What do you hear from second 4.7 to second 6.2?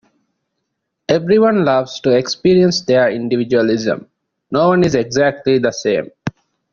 is exactly the same.